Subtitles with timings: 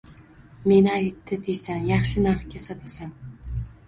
[0.69, 3.13] Meni aytdi deysan, yaxshi narxga sotasan